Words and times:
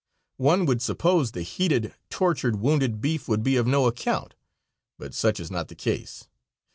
One 0.41 0.65
would 0.65 0.81
suppose 0.81 1.29
the 1.33 1.43
heated, 1.43 1.93
tortured, 2.09 2.59
wounded 2.59 3.01
beef 3.01 3.27
would 3.27 3.43
be 3.43 3.55
of 3.55 3.67
no 3.67 3.85
account, 3.85 4.33
but 4.97 5.13
such 5.13 5.39
is 5.39 5.51
not 5.51 5.67
the 5.67 5.75
case. 5.75 6.27